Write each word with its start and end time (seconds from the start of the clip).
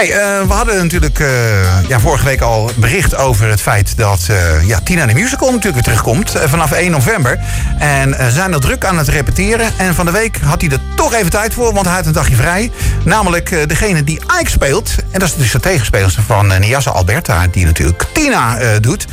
Hey, 0.00 0.12
eh, 0.12 0.46
we 0.46 0.52
hadden 0.52 0.76
natuurlijk 0.76 1.18
eh, 1.18 1.88
ja, 1.88 2.00
vorige 2.00 2.24
week 2.24 2.40
al 2.40 2.70
bericht 2.76 3.16
over 3.16 3.48
het 3.48 3.60
feit 3.60 3.96
dat 3.96 4.26
eh, 4.30 4.66
ja, 4.66 4.80
Tina 4.84 5.06
de 5.06 5.14
Musical 5.14 5.46
natuurlijk 5.46 5.74
weer 5.74 5.82
terugkomt 5.82 6.30
vanaf 6.30 6.72
1 6.72 6.90
november. 6.90 7.38
En 7.78 8.18
eh, 8.18 8.28
zijn 8.28 8.52
er 8.52 8.60
druk 8.60 8.84
aan 8.84 8.98
het 8.98 9.08
repeteren. 9.08 9.72
En 9.76 9.94
van 9.94 10.06
de 10.06 10.12
week 10.12 10.38
had 10.44 10.60
hij 10.60 10.70
er 10.70 10.80
toch 10.96 11.14
even 11.14 11.30
tijd 11.30 11.54
voor, 11.54 11.72
want 11.72 11.86
hij 11.86 11.94
had 11.94 12.06
een 12.06 12.12
dagje 12.12 12.34
vrij. 12.34 12.70
Namelijk 13.04 13.68
degene 13.68 14.04
die 14.04 14.20
Ike 14.40 14.50
speelt. 14.50 14.94
En 15.10 15.18
dat 15.18 15.28
is 15.28 15.34
dus 15.34 15.50
de 15.50 15.60
tegenspeelster 15.60 16.22
van 16.22 16.52
Niassa 16.60 16.90
Alberta, 16.90 17.46
die 17.50 17.64
natuurlijk 17.64 18.06
Tina 18.12 18.58
doet. 18.80 19.06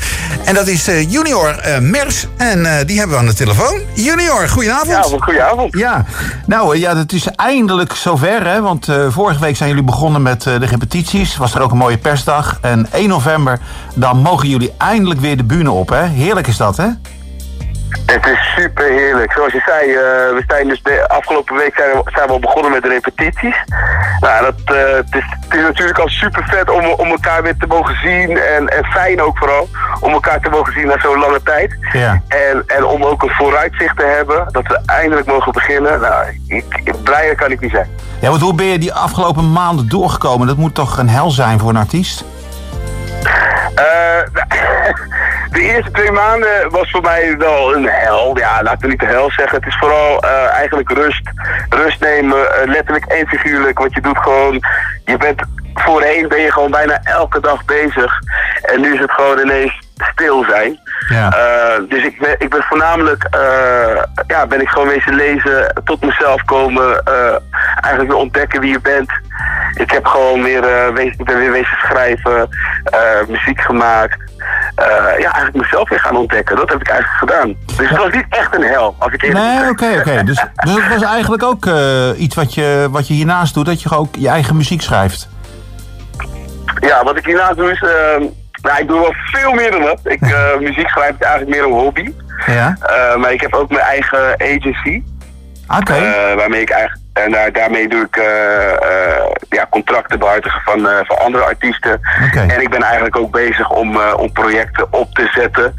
En 0.46 0.54
dat 0.54 0.68
is 0.68 0.86
Junior 0.86 1.56
Mers. 1.82 2.28
En 2.38 2.86
die 2.86 2.98
hebben 2.98 3.16
we 3.16 3.22
aan 3.22 3.30
de 3.30 3.34
telefoon. 3.34 3.82
Junior, 3.94 4.50
goedenavond. 4.50 5.10
Ja, 5.10 5.18
goedenavond. 5.20 5.78
Ja, 5.78 6.06
nou 6.46 6.78
ja, 6.78 6.98
het 6.98 7.14
is 7.14 7.28
eindelijk 7.36 7.94
zover, 7.94 8.48
hè? 8.48 8.62
Want 8.62 8.88
vorige 9.10 9.40
week 9.40 9.56
zijn 9.56 9.70
jullie 9.70 9.84
begonnen 9.84 10.22
met 10.22 10.42
de 10.42 10.68
repetities. 10.80 11.38
Was 11.38 11.56
er 11.56 11.62
ook 11.62 11.72
een 11.72 11.78
mooie 11.78 11.98
persdag. 11.98 12.58
En 12.62 12.92
1 12.92 13.10
november, 13.10 13.60
dan 13.96 14.18
mogen 14.18 14.50
jullie 14.50 14.74
eindelijk 14.78 15.20
weer 15.20 15.38
de 15.38 15.44
bühne 15.44 15.72
op, 15.72 15.90
hè? 15.90 16.06
Heerlijk 16.06 16.48
is 16.48 16.58
dat, 16.58 16.78
hè? 16.78 16.88
Het 18.06 18.26
is 18.26 18.54
super 18.56 18.90
heerlijk. 18.90 19.32
Zoals 19.32 19.54
je 19.54 19.62
zei, 19.66 19.90
eh, 19.90 19.98
we 20.38 20.44
zijn 20.48 20.68
dus 20.68 20.84
de 20.84 21.10
afgelopen 21.10 21.56
week 21.56 21.76
zijn 21.76 21.92
we, 21.92 22.12
zijn 22.14 22.28
we 22.28 22.34
al 22.34 22.40
begonnen 22.40 22.72
met 22.72 22.84
de 22.84 22.90
repetities. 22.90 23.56
Nou, 24.20 24.44
dat, 24.44 24.76
eh, 24.76 24.94
het, 24.94 25.16
is, 25.16 25.24
het 25.40 25.54
is 25.54 25.62
natuurlijk 25.62 26.00
al 26.00 26.08
super 26.10 26.44
vet 26.48 26.70
om, 26.70 26.86
om 26.86 27.08
elkaar 27.08 27.44
weer 27.44 27.58
te 27.58 27.68
mogen 27.68 27.96
zien. 27.96 28.38
En, 28.38 28.68
en 28.68 28.86
fijn 28.86 29.22
ook 29.22 29.38
vooral 29.38 29.68
om 30.00 30.12
elkaar 30.12 30.40
te 30.40 30.50
mogen 30.50 30.74
zien 30.74 30.88
na 30.88 31.00
zo'n 31.00 31.20
lange 31.20 31.44
tijd. 31.44 31.78
Ja. 31.92 32.22
En, 32.28 32.64
en 32.68 32.86
om 32.86 33.04
ook 33.04 33.24
een 33.24 33.36
vooruitzicht 33.36 33.98
te 33.98 34.06
hebben, 34.06 34.48
dat 34.52 34.68
we 34.68 34.82
eindelijk 34.86 35.28
mogen 35.28 35.52
beginnen. 35.52 36.00
Nou, 36.02 36.26
ik, 36.48 36.66
ik, 36.84 37.04
blijer 37.04 37.36
kan 37.36 37.52
ik 37.52 37.60
niet 37.60 37.72
zijn. 37.72 37.90
Ja, 38.20 38.30
want 38.30 38.42
hoe 38.42 38.54
ben 38.54 38.66
je 38.66 38.80
die 38.80 38.94
afgelopen 38.94 39.52
maanden 39.52 39.90
doorgekomen? 39.90 40.48
Dat 40.48 40.58
moet 40.58 40.76
toch 40.76 40.98
een 40.98 41.10
hel 41.10 41.32
zijn 41.32 41.60
voor 41.60 41.70
een 41.70 41.78
artiest? 41.78 42.24
Eh, 43.76 44.44
de 45.52 45.62
eerste 45.62 45.92
twee 45.92 46.12
maanden 46.12 46.70
was 46.70 46.92
voor 46.92 47.02
mij 47.02 47.38
wel 47.38 47.76
een 47.76 47.90
hel. 47.90 48.38
Ja, 48.38 48.64
laten 48.64 48.82
we 48.82 48.88
niet 48.88 49.00
de 49.00 49.06
hel 49.06 49.32
zeggen. 49.32 49.58
Het 49.58 49.68
is 49.68 49.78
vooral 49.80 50.22
eh, 50.22 50.54
eigenlijk 50.54 50.92
rust. 50.92 51.32
Rust 51.70 52.00
nemen, 52.00 52.62
eh, 52.62 52.68
letterlijk 52.68 53.06
en 53.06 53.28
figuurlijk. 53.28 53.80
Want 53.80 53.94
je 53.94 54.02
doet 54.02 54.18
gewoon... 54.18 54.64
Je 55.06 55.18
bent... 55.18 55.42
Voorheen 55.74 56.28
ben 56.28 56.40
je 56.40 56.52
gewoon 56.52 56.72
bijna 56.72 57.00
elke 57.04 57.40
dag 57.40 57.66
bezig. 57.66 58.22
En 58.62 58.82
nu 58.82 58.94
is 58.94 59.00
het 59.00 59.12
gewoon 59.12 59.40
ineens 59.40 59.80
stil 59.98 60.44
zijn. 60.50 60.80
Ja. 61.10 61.34
Uh, 61.38 61.90
dus 61.90 62.04
ik 62.04 62.20
ben, 62.20 62.36
ik 62.38 62.50
ben 62.50 62.64
voornamelijk, 62.64 63.28
uh, 63.36 64.04
ja, 64.28 64.48
ben 64.48 64.62
ik 64.62 64.70
gewoon 64.70 64.88
wezen 64.88 65.16
lezen, 65.16 65.82
tot 65.84 66.02
mezelf 66.02 66.44
komen, 66.44 67.02
uh, 67.10 67.36
eigenlijk 67.82 68.08
weer 68.08 68.22
ontdekken 68.22 68.60
wie 68.60 68.72
je 68.72 68.82
bent. 68.82 69.12
Ik 69.74 69.92
heb 69.92 70.06
gewoon 70.06 70.44
weer, 70.44 70.94
wezen, 70.94 71.16
ik 71.18 71.26
ben 71.26 71.38
weer 71.38 71.52
wezen 71.52 71.78
schrijven, 71.78 72.50
muziek 73.28 73.62
gemaakt. 73.62 74.18
Ja, 75.18 75.32
eigenlijk 75.32 75.56
mezelf 75.56 75.90
weer 75.90 76.00
gaan 76.00 76.16
ontdekken. 76.16 76.56
Dat 76.56 76.70
heb 76.70 76.82
ik 76.82 76.90
eigenlijk 76.90 77.20
gedaan. 77.20 77.56
Dus 77.78 77.90
het 77.90 77.98
was 77.98 78.14
niet 78.14 78.26
echt 78.30 78.56
een 78.56 78.64
hel, 78.64 78.96
als 78.98 79.14
ik 79.14 79.22
eerlijk 79.22 79.46
Nee, 79.46 79.70
oké, 79.70 79.86
oké. 79.86 80.00
Okay. 80.00 80.24
Dus, 80.30 80.46
dus 80.56 80.76
het 80.76 81.00
was 81.00 81.04
eigenlijk 81.04 81.44
ook 81.44 81.70
iets 82.18 82.36
wat 82.36 82.54
je, 82.54 82.88
wat 82.92 83.08
je 83.08 83.14
hiernaast 83.14 83.54
doet, 83.54 83.66
dat 83.66 83.82
je 83.82 83.96
ook 83.96 84.16
je 84.16 84.28
eigen 84.28 84.56
muziek 84.56 84.82
schrijft. 84.82 85.30
Ja, 86.80 87.04
wat 87.04 87.18
ik 87.18 87.26
hiernaast 87.26 87.58
doe 87.58 87.72
is... 87.72 87.84
Nou, 88.62 88.80
ik 88.80 88.88
doe 88.88 89.00
wel 89.00 89.14
veel 89.32 89.52
meer 89.52 89.72
dan 89.72 89.82
dat. 89.82 90.00
Ik, 90.04 90.22
uh, 90.22 90.58
muziek 90.68 90.90
schrijf 90.90 91.16
ik 91.16 91.22
eigenlijk 91.22 91.56
meer 91.56 91.66
een 91.66 91.80
hobby. 91.80 92.14
Ja. 92.46 92.78
Uh, 92.82 93.16
maar 93.16 93.34
ik 93.34 93.42
heb 93.42 93.54
ook 93.54 93.70
mijn 93.70 93.82
eigen 93.82 94.34
agency. 94.42 95.04
Oké. 95.68 95.80
Okay. 95.80 96.32
Uh, 96.32 96.36
waarmee 96.36 96.62
ik 96.62 96.70
eigenlijk. 96.70 97.06
En 97.26 97.32
daar, 97.32 97.52
daarmee 97.52 97.88
doe 97.88 98.02
ik 98.02 98.16
ja, 99.50 99.68
contracten 99.70 100.20
behartigen 100.20 100.62
van, 100.62 100.88
van 101.04 101.18
andere 101.20 101.44
artiesten. 101.44 102.02
Okay. 102.26 102.48
En 102.48 102.62
ik 102.62 102.70
ben 102.70 102.82
eigenlijk 102.84 103.18
ook 103.18 103.32
bezig 103.32 103.70
om, 103.70 104.00
om 104.18 104.32
projecten 104.32 104.94
op 104.94 105.14
te 105.14 105.30
zetten 105.34 105.74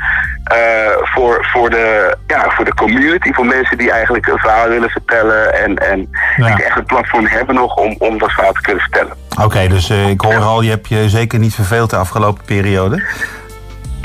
voor, 1.02 1.46
voor, 1.52 1.70
de, 1.70 2.16
ja, 2.26 2.44
voor 2.48 2.64
de 2.64 2.74
community. 2.74 3.32
Voor 3.32 3.46
mensen 3.46 3.78
die 3.78 3.90
eigenlijk 3.90 4.26
een 4.26 4.38
verhaal 4.38 4.68
willen 4.68 4.90
vertellen. 4.90 5.54
En, 5.54 5.76
en 5.76 6.10
ja. 6.36 6.54
die 6.54 6.64
echt 6.64 6.76
een 6.76 6.84
platform 6.84 7.26
hebben 7.26 7.54
nog 7.54 7.76
om, 7.76 7.94
om 7.98 8.18
dat 8.18 8.32
verhaal 8.32 8.52
te 8.52 8.60
kunnen 8.60 8.82
vertellen. 8.82 9.12
Oké, 9.30 9.44
okay, 9.44 9.68
dus 9.68 9.90
ik 9.90 10.20
hoor 10.20 10.42
al, 10.42 10.60
je 10.62 10.70
hebt 10.70 10.88
je 10.88 11.08
zeker 11.08 11.38
niet 11.38 11.54
verveeld 11.54 11.90
de 11.90 11.96
afgelopen 11.96 12.44
periode. 12.44 13.02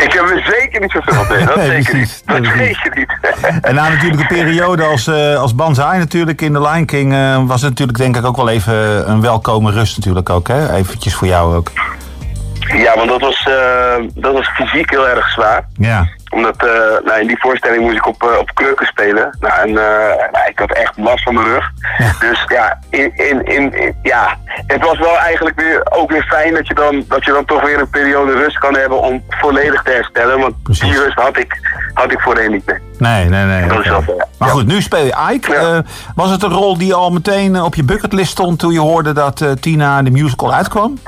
Ik 0.04 0.14
heb 0.14 0.24
me 0.24 0.42
zeker 0.46 0.82
niet 0.82 0.92
verveeld, 0.92 1.30
nee, 1.30 1.46
dat 1.46 1.56
nee, 1.56 1.66
zeker 1.66 1.92
precies, 1.92 2.24
niet. 2.26 2.44
Dat 2.44 2.54
zeker 2.58 2.92
niet. 2.96 3.18
en 3.68 3.76
na 3.76 3.90
natuurlijk 3.90 4.22
een 4.22 4.38
periode 4.38 4.84
als, 4.84 5.08
uh, 5.08 5.40
als 5.40 5.56
Banzai 5.56 5.98
natuurlijk 6.00 6.42
in 6.42 6.54
de 6.54 6.62
Lion 6.62 6.86
King... 6.86 7.14
Uh, 7.14 7.44
was 7.46 7.62
het 7.62 7.70
natuurlijk 7.70 7.98
denk 7.98 8.18
ik 8.18 8.26
ook 8.26 8.36
wel 8.36 8.50
even 8.50 9.10
een 9.10 9.22
welkome 9.22 9.72
rust 9.72 9.98
natuurlijk 9.98 10.30
ook, 10.30 10.48
hè? 10.48 10.74
Eventjes 10.74 11.16
voor 11.16 11.28
jou 11.28 11.56
ook. 11.56 11.72
Ja, 12.60 12.96
want 12.96 13.10
dat 13.10 13.22
was, 13.22 13.48
uh, 13.50 14.10
dat 14.16 14.34
was 14.34 14.48
fysiek 14.48 14.90
heel 14.90 15.10
erg 15.10 15.30
zwaar. 15.30 15.68
Ja. 15.78 16.08
Omdat 16.34 16.64
uh, 16.64 16.72
nou, 17.06 17.22
in 17.22 17.28
die 17.28 17.40
voorstelling 17.40 17.82
moest 17.82 17.98
ik 17.98 18.08
op, 18.08 18.24
uh, 18.24 18.38
op 18.38 18.52
kreuken 18.54 18.86
spelen. 18.86 19.38
Nou, 19.40 19.62
en 19.62 19.74
nou, 20.32 20.48
ik 20.50 20.60
had 20.60 20.72
echt 20.72 20.98
last 20.98 21.24
van 21.24 21.34
mijn 21.34 21.46
rug. 21.46 21.72
Ja. 21.98 22.16
Dus 22.20 22.46
ja, 22.48 22.80
in, 22.90 23.12
in, 23.16 23.46
in, 23.46 23.74
in, 23.74 23.96
ja, 24.04 24.38
het 24.46 24.84
was 24.84 25.00
wel 25.00 25.18
eigenlijk 25.18 25.60
weer, 25.60 25.88
ook 25.90 26.12
weer 26.12 26.24
fijn 26.24 26.54
dat 26.54 26.68
je, 26.68 26.74
dan, 26.74 27.06
dat 27.08 27.26
je 27.26 27.32
dan 27.32 27.46
toch 27.46 27.62
weer 27.62 27.80
een 27.80 27.90
periode 27.90 28.32
rust 28.32 28.58
kan 28.58 28.76
hebben 28.76 29.02
om 29.02 29.24
volledig 29.30 29.84
te 29.84 29.92
herstellen. 29.92 30.40
Want 30.40 30.64
Precies. 30.64 30.90
die 30.90 31.00
rust 31.00 31.20
had 31.20 31.38
ik, 31.38 31.58
had 31.94 32.12
ik 32.12 32.20
voorheen 32.20 32.52
niet 32.52 32.66
meer. 32.66 32.82
Nee, 32.98 33.26
nee, 33.26 33.46
nee. 33.46 33.64
Okay. 33.64 33.84
ja. 34.18 34.28
Maar 34.38 34.50
goed, 34.50 34.66
nu 34.66 34.82
speel 34.82 35.06
je 35.06 35.16
Ike. 35.34 35.52
Ja. 35.52 35.76
Uh, 35.76 35.80
was 36.16 36.30
het 36.30 36.44
een 36.44 36.52
rol 36.52 36.78
die 36.78 36.94
al 36.94 37.12
meteen 37.12 37.62
op 37.62 37.76
je 37.76 37.84
bucketlist 37.84 38.32
stond 38.32 38.60
toen 38.60 38.74
je 38.74 38.80
hoorde 38.80 39.14
dat 39.14 39.42
uh, 39.42 39.52
Tina 39.52 40.02
de 40.02 40.12
musical 40.12 40.54
uitkwam? 40.54 41.00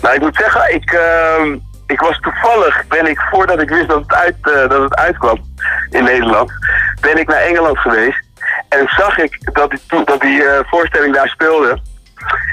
Nou, 0.00 0.14
ik 0.14 0.20
moet 0.20 0.36
zeggen, 0.36 0.74
ik, 0.74 0.92
uh, 0.92 1.56
ik 1.86 2.00
was 2.00 2.20
toevallig, 2.20 2.86
ben 2.88 3.06
ik 3.06 3.20
voordat 3.30 3.60
ik 3.60 3.68
wist 3.68 3.88
dat 3.88 4.00
het, 4.00 4.14
uit, 4.14 4.36
uh, 4.42 4.68
dat 4.68 4.82
het 4.82 4.94
uitkwam 4.94 5.38
in 5.90 6.04
Nederland, 6.04 6.52
ben 7.00 7.18
ik 7.18 7.28
naar 7.28 7.40
Engeland 7.40 7.78
geweest. 7.78 8.24
En 8.68 8.88
zag 8.96 9.18
ik 9.18 9.54
dat 9.54 9.70
die, 9.70 10.04
dat 10.04 10.20
die 10.20 10.42
uh, 10.42 10.58
voorstelling 10.66 11.14
daar 11.14 11.28
speelde. 11.28 11.78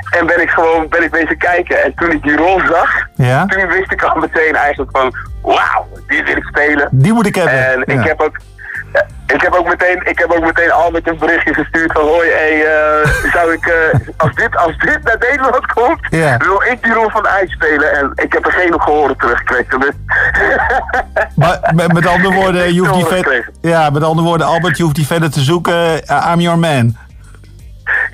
En 0.09 0.25
ben 0.25 0.41
ik 0.41 0.49
gewoon 0.49 0.89
ben 0.89 1.03
ik 1.03 1.11
bezig 1.11 1.37
kijken. 1.37 1.83
En 1.83 1.93
toen 1.95 2.11
ik 2.11 2.23
die 2.23 2.35
rol 2.35 2.59
zag, 2.59 3.07
ja? 3.15 3.45
toen 3.45 3.67
wist 3.67 3.91
ik 3.91 4.03
al 4.03 4.19
meteen 4.19 4.55
eigenlijk 4.55 4.91
van, 4.97 5.15
wauw, 5.41 5.87
die 6.07 6.23
wil 6.23 6.35
ik 6.35 6.43
spelen. 6.43 6.89
Die 6.91 7.13
moet 7.13 7.25
ik 7.25 7.35
hebben. 7.35 7.85
En 7.85 7.95
ja. 7.95 8.01
ik 8.01 8.07
heb 8.07 8.21
ook, 8.21 8.37
ik 9.27 9.41
heb 9.41 9.53
ook 9.53 9.67
meteen, 9.67 10.01
ik 10.05 10.19
heb 10.19 10.31
ook 10.31 10.45
meteen 10.45 10.71
Albert 10.71 11.07
een 11.07 11.17
berichtje 11.17 11.53
gestuurd 11.53 11.91
van 11.91 12.01
hoi, 12.01 12.29
hey, 12.29 12.55
uh, 12.55 13.31
zou 13.33 13.53
ik, 13.53 13.65
uh, 13.65 13.99
als, 14.17 14.35
dit, 14.35 14.57
als 14.57 14.77
dit 14.77 14.99
naar 15.03 15.17
Nederland 15.19 15.65
komt, 15.65 15.99
wil 16.37 16.63
ik 16.71 16.83
die 16.83 16.93
rol 16.93 17.09
van 17.09 17.25
IJs 17.25 17.51
spelen. 17.51 17.93
En 17.93 18.11
ik 18.15 18.33
heb 18.33 18.45
er 18.45 18.51
geen 18.51 18.81
gehoren 18.81 19.17
teruggekregen. 19.17 19.79
Dus. 19.79 19.93
maar 21.35 21.71
met, 21.75 21.93
met 21.93 22.07
andere 22.07 22.33
woorden, 22.33 22.73
je 22.73 22.79
hoeft 22.79 22.93
die 22.93 23.05
verder, 23.05 23.49
ja, 23.61 23.89
met 23.89 24.03
andere 24.03 24.27
woorden, 24.27 24.47
Albert, 24.47 24.77
je 24.77 24.83
hoeft 24.83 24.95
die 24.95 25.07
verder 25.07 25.31
te 25.31 25.41
zoeken. 25.41 26.01
Uh, 26.11 26.31
I'm 26.31 26.39
your 26.39 26.59
man. 26.59 26.95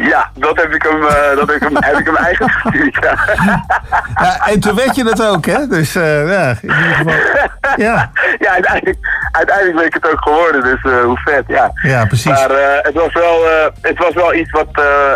Ja, 0.01 0.29
dat 0.33 0.57
heb 0.57 0.73
ik 0.73 0.83
hem, 0.83 1.01
uh, 1.01 1.09
dat 1.35 1.47
heb 1.47 1.49
ik 1.49 1.61
hem, 1.61 1.75
heb 1.79 1.97
ik 1.97 2.05
hem 2.05 2.15
eigen 2.27 2.49
gestuurd. 2.49 2.97
Ja. 3.01 3.17
ja. 4.15 4.45
en 4.45 4.59
toen 4.59 4.75
werd 4.75 4.95
je 4.95 5.05
het 5.05 5.25
ook, 5.25 5.45
hè? 5.45 5.67
Dus 5.67 5.95
uh, 5.95 6.31
ja, 6.31 6.49
in 6.49 6.57
ieder 6.61 6.95
geval. 6.95 7.13
Ja, 7.75 8.11
ja 8.45 8.51
uiteindelijk, 8.51 8.97
uiteindelijk 9.31 9.77
ben 9.77 9.85
ik 9.85 9.93
het 9.93 10.11
ook 10.11 10.21
geworden, 10.21 10.63
dus 10.63 10.83
uh, 10.83 11.03
hoe 11.03 11.17
vet, 11.17 11.43
ja. 11.47 11.71
Ja, 11.81 12.05
precies. 12.05 12.31
Maar 12.31 12.49
het, 12.81 12.93
was 12.93 13.13
wel, 13.13 13.39
het 13.81 13.97
was 13.97 14.13
wel 14.13 14.33
iets 14.33 14.51
wat, 14.51 14.67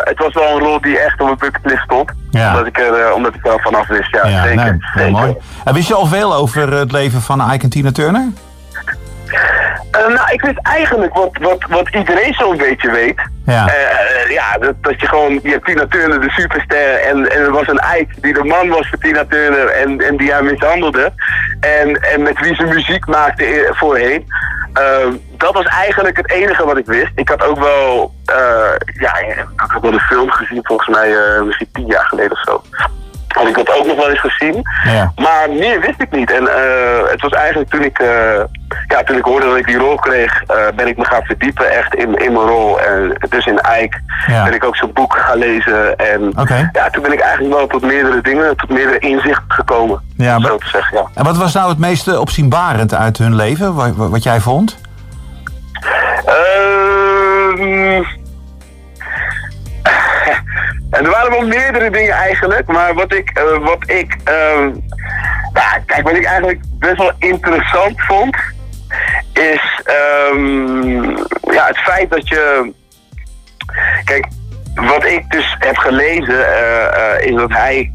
het 0.03 0.17
was 0.17 0.33
wel 0.33 0.55
een 0.55 0.63
rol 0.63 0.81
die 0.81 0.99
echt 0.99 1.19
op 1.19 1.25
mijn 1.25 1.38
bucketlist 1.38 1.83
stond. 1.83 2.11
Ja. 2.29 2.49
Omdat, 2.49 2.67
ik 2.67 2.79
er, 2.79 3.13
omdat 3.13 3.35
ik 3.35 3.47
er 3.47 3.61
vanaf 3.61 3.88
wist, 3.88 4.11
ja, 4.11 4.27
ja 4.27 4.43
zeker. 4.43 4.63
Nee, 4.63 4.77
zeker. 4.95 5.11
mooi. 5.11 5.35
En 5.63 5.73
wist 5.73 5.88
je 5.88 5.93
al 5.93 6.05
veel 6.05 6.35
over 6.35 6.73
het 6.73 6.91
leven 6.91 7.22
van 7.22 7.51
Ike 7.51 7.63
en 7.63 7.69
Tina 7.69 7.91
Turner? 7.91 8.27
Uh, 9.97 10.07
nou, 10.07 10.31
ik 10.31 10.41
wist 10.41 10.59
eigenlijk 10.61 11.13
wat, 11.13 11.37
wat, 11.41 11.63
wat 11.69 11.89
iedereen 11.89 12.33
zo'n 12.33 12.57
beetje 12.57 12.91
weet. 12.91 13.21
Ja, 13.45 13.67
uh, 13.67 14.31
ja 14.31 14.57
dat, 14.57 14.73
dat 14.81 14.99
je 14.99 15.07
gewoon, 15.07 15.39
je 15.43 15.49
hebt 15.49 15.65
Tina 15.65 15.87
Turner, 15.87 16.21
de 16.21 16.29
superster, 16.29 16.95
en, 16.95 17.31
en 17.31 17.41
er 17.41 17.51
was 17.51 17.67
een 17.67 17.81
Ike 17.99 18.13
die 18.21 18.33
de 18.33 18.43
man 18.43 18.69
was 18.69 18.90
voor 18.90 18.97
Tina 18.97 19.25
Turner 19.29 19.67
en, 19.67 19.99
en 19.99 20.17
die 20.17 20.31
haar 20.31 20.43
mishandelde. 20.43 21.13
En, 21.59 22.01
en 22.01 22.22
met 22.22 22.40
wie 22.40 22.55
ze 22.55 22.63
muziek 22.63 23.07
maakte 23.07 23.72
voorheen. 23.72 24.25
Uh, 24.79 25.13
dat 25.37 25.53
was 25.53 25.66
eigenlijk 25.66 26.17
het 26.17 26.31
enige 26.31 26.66
wat 26.66 26.78
ik 26.78 26.85
wist. 26.85 27.11
Ik 27.16 27.29
had 27.29 27.43
ook 27.43 27.59
wel, 27.59 28.13
ja, 28.99 29.17
ik 29.17 29.46
had 29.55 29.81
wel 29.81 29.91
de 29.91 29.99
film 29.99 30.31
gezien, 30.31 30.59
volgens 30.63 30.96
mij 30.96 31.16
misschien 31.46 31.69
tien 31.72 31.85
jaar 31.85 32.05
geleden 32.05 32.31
of 32.31 32.41
zo 32.41 32.61
had 33.35 33.47
ik 33.47 33.56
dat 33.56 33.78
ook 33.80 33.85
nog 33.85 33.96
wel 33.96 34.09
eens 34.09 34.20
gezien. 34.20 34.62
Ja. 34.84 35.12
Maar 35.16 35.50
meer 35.50 35.80
wist 35.80 36.02
ik 36.02 36.12
niet. 36.12 36.32
En 36.32 36.44
uh, 36.44 37.09
het 37.12 37.22
was 37.22 37.32
eigenlijk 37.32 37.70
toen 37.70 37.84
ik, 37.84 38.00
uh, 38.00 38.08
ja, 38.88 39.03
toen 39.03 39.18
ik 39.18 39.24
hoorde 39.24 39.46
dat 39.46 39.58
ik 39.58 39.66
die 39.66 39.78
rol 39.78 39.96
kreeg, 39.96 40.44
uh, 40.52 40.58
ben 40.76 40.88
ik 40.88 40.97
me 40.97 41.06
gaan 41.06 41.24
verdiepen 41.24 41.72
echt 41.72 41.96
in, 41.96 42.16
in 42.16 42.34
mijn 42.34 42.47
rol. 42.47 42.82
En 42.82 43.18
dus 43.30 43.46
in 43.46 43.59
ja. 44.28 44.44
ben 44.44 44.53
ik 44.53 44.64
ook 44.64 44.76
zijn 44.76 44.94
boek 44.94 45.18
gaan 45.18 45.38
lezen. 45.38 45.97
En 45.97 46.40
okay. 46.40 46.70
ja, 46.72 46.90
toen 46.90 47.03
ben 47.03 47.12
ik 47.12 47.20
eigenlijk 47.20 47.53
wel 47.53 47.68
tot 47.68 47.82
meerdere 47.82 48.22
dingen, 48.22 48.58
tot 48.58 48.70
meerdere 48.70 49.00
inzichten 49.00 49.44
gekomen. 49.47 50.02
Ja, 50.18 50.40
zo 50.40 50.58
te 50.58 50.68
zeggen, 50.68 50.97
ja. 50.97 51.06
En 51.14 51.24
wat 51.24 51.38
was 51.38 51.53
nou 51.53 51.70
het 51.70 51.78
meeste 51.78 52.20
opzienbarend 52.20 52.94
uit 52.94 53.18
hun 53.18 53.35
leven, 53.35 53.74
wat, 53.74 53.96
wat 53.96 54.24
jij 54.24 54.40
vond? 54.40 54.78
Uh, 56.28 58.22
En 60.93 61.05
er 61.05 61.11
waren 61.11 61.31
wel 61.31 61.47
meerdere 61.47 61.90
dingen 61.90 62.13
eigenlijk, 62.13 62.67
maar 62.67 62.93
wat 62.93 63.13
ik, 63.13 63.29
eh, 63.29 63.66
wat 63.66 63.90
ik, 63.90 64.17
ehm, 64.23 64.63
nou, 65.53 65.81
kijk, 65.85 66.03
wat 66.03 66.16
ik 66.16 66.25
eigenlijk 66.25 66.61
best 66.79 66.97
wel 66.97 67.11
interessant 67.17 68.01
vond, 68.01 68.35
is 69.34 69.81
ehm, 69.84 71.09
ja, 71.53 71.67
het 71.67 71.78
feit 71.78 72.09
dat 72.09 72.28
je, 72.28 72.73
kijk, 74.03 74.28
wat 74.75 75.05
ik 75.05 75.31
dus 75.31 75.55
heb 75.59 75.78
gelezen, 75.78 76.40
uh, 76.40 77.25
is 77.25 77.35
dat 77.35 77.51
hij, 77.51 77.91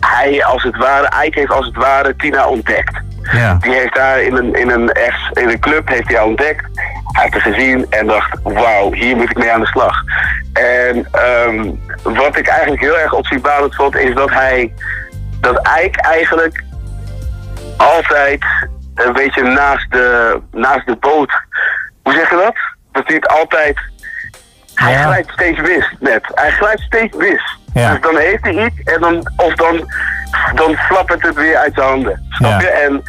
hij 0.00 0.44
als 0.44 0.62
het 0.62 0.76
ware, 0.76 1.24
Ike 1.24 1.38
heeft 1.38 1.52
als 1.52 1.66
het 1.66 1.76
ware 1.76 2.16
Tina 2.16 2.46
ontdekt. 2.48 3.00
Ja. 3.32 3.54
Die 3.60 3.72
heeft 3.72 3.94
daar 3.94 4.22
in 4.22 4.36
een, 4.36 4.54
in 4.54 4.70
een, 4.70 4.92
echt, 4.92 5.38
in 5.38 5.48
een 5.48 5.60
club 5.60 5.88
heeft 5.88 6.08
hij 6.08 6.16
haar 6.16 6.26
ontdekt. 6.26 6.64
Hij 7.12 7.22
heeft 7.22 7.34
het 7.34 7.54
gezien 7.54 7.86
en 7.90 8.06
dacht, 8.06 8.38
wauw, 8.42 8.92
hier 8.92 9.16
moet 9.16 9.30
ik 9.30 9.38
mee 9.38 9.52
aan 9.52 9.60
de 9.60 9.66
slag. 9.66 10.02
En 10.52 11.08
um, 11.46 11.80
wat 12.02 12.36
ik 12.36 12.48
eigenlijk 12.48 12.80
heel 12.80 12.98
erg 12.98 13.12
opzienbarend 13.12 13.74
vond, 13.74 13.96
is 13.96 14.14
dat 14.14 14.30
hij, 14.30 14.72
dat 15.40 15.68
Ike 15.84 16.00
eigenlijk 16.00 16.62
altijd 17.76 18.44
een 18.94 19.12
beetje 19.12 19.42
naast 19.42 19.90
de, 19.90 20.40
naast 20.52 20.86
de 20.86 20.96
boot, 21.00 21.32
hoe 22.02 22.12
zeg 22.12 22.30
je 22.30 22.36
dat? 22.36 22.56
Dat 22.92 23.06
hij 23.06 23.16
het 23.16 23.28
altijd, 23.28 23.78
hij 24.74 25.02
glijdt 25.02 25.30
steeds 25.30 25.60
wist 25.60 25.90
net. 25.98 26.22
Hij 26.34 26.50
glijdt 26.50 26.80
steeds 26.80 27.16
wist. 27.16 27.58
Ja. 27.74 27.90
Dus 27.90 28.00
dan 28.00 28.16
heeft 28.16 28.42
hij 28.44 28.64
iets 28.66 28.82
en 28.82 29.00
dan, 29.00 29.32
of 29.36 29.54
dan, 29.54 29.92
dan 30.54 30.76
flappert 30.76 31.22
het 31.22 31.34
weer 31.34 31.56
uit 31.56 31.74
zijn 31.74 31.86
handen. 31.88 32.26
Snap 32.30 32.50
Ja. 32.50 32.60
je? 32.60 32.68
En, 32.68 33.02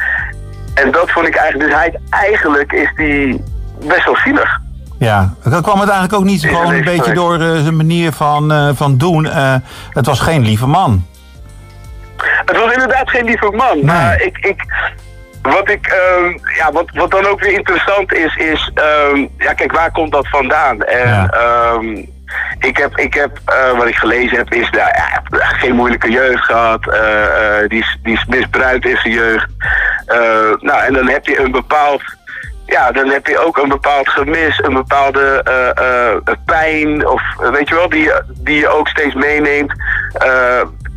en 0.74 0.90
dat 0.90 1.10
vond 1.10 1.26
ik 1.26 1.34
eigenlijk, 1.36 1.70
dus 1.70 1.78
hij, 1.78 2.00
eigenlijk 2.10 2.72
is 2.72 2.92
die 2.96 3.44
best 3.86 4.04
wel 4.04 4.16
zielig. 4.16 4.60
Ja, 5.02 5.34
dan 5.42 5.62
kwam 5.62 5.80
het 5.80 5.88
eigenlijk 5.88 6.18
ook 6.20 6.24
niet 6.24 6.42
gewoon 6.44 6.72
een 6.72 6.84
beetje 6.84 7.12
door 7.12 7.34
eh, 7.40 7.62
zijn 7.62 7.76
manier 7.76 8.12
van, 8.12 8.52
eh, 8.52 8.68
van 8.74 8.96
doen. 8.98 9.26
Eh, 9.26 9.54
het 9.90 10.06
was 10.06 10.20
geen 10.20 10.42
lieve 10.44 10.66
man. 10.66 11.06
Het 12.44 12.56
was 12.56 12.72
inderdaad 12.72 13.10
geen 13.10 13.24
lieve 13.24 13.50
man. 13.50 13.84
Maar 13.84 14.20
ik, 14.22 14.38
ik, 14.38 14.64
wat, 15.42 15.70
ik 15.70 15.86
ehm, 15.86 16.38
ja, 16.56 16.72
wat, 16.72 16.90
wat 16.94 17.10
dan 17.10 17.26
ook 17.26 17.40
weer 17.40 17.52
interessant 17.52 18.12
is, 18.12 18.36
is... 18.36 18.70
ehm, 18.74 19.26
ja, 19.38 19.52
kijk, 19.52 19.72
waar 19.72 19.90
komt 19.90 20.12
dat 20.12 20.28
vandaan? 20.28 20.82
En 20.82 21.08
Ja. 21.08 21.28
ehm, 21.30 21.96
ik 22.58 22.76
heb, 22.76 22.96
ik 22.98 23.14
heb 23.14 23.38
wat 23.76 23.86
ik 23.86 23.94
gelezen 23.96 24.36
heb, 24.36 24.52
is... 24.52 24.70
Nou, 24.70 24.88
ja, 24.94 25.22
geen 25.38 25.74
moeilijke 25.74 26.10
jeugd 26.10 26.44
gehad. 26.44 26.88
eh, 26.88 27.60
eh, 27.62 27.68
die, 27.68 27.78
is, 27.80 27.98
die 28.02 28.14
is 28.14 28.24
misbruikt 28.28 28.84
in 28.84 28.96
zijn 28.96 29.14
jeugd. 29.14 29.46
Nou, 30.60 30.82
en 30.84 30.92
dan 30.92 31.08
heb 31.08 31.26
je 31.26 31.40
een 31.40 31.50
bepaald... 31.50 32.02
Ja, 32.72 32.90
dan 32.92 33.08
heb 33.08 33.26
je 33.26 33.38
ook 33.38 33.56
een 33.56 33.68
bepaald 33.68 34.08
gemis, 34.08 34.60
een 34.62 34.72
bepaalde 34.74 35.42
eh, 35.44 36.08
eh, 36.08 36.16
pijn, 36.44 37.06
of 37.08 37.22
eh, 37.42 37.48
weet 37.50 37.68
je 37.68 37.74
wel, 37.74 37.88
die, 37.88 38.02
je- 38.02 38.22
die 38.28 38.58
je 38.58 38.68
ook 38.68 38.88
steeds 38.88 39.14
meeneemt. 39.14 39.72